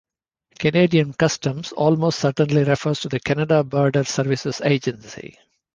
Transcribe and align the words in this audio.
"Canadian 0.57 1.13
Customs" 1.13 1.73
almost 1.73 2.17
certainly 2.17 2.63
refers 2.63 3.01
to 3.01 3.07
the 3.09 3.19
Canada 3.19 3.63
Border 3.63 4.03
Services 4.03 4.59
Agency. 4.65 5.37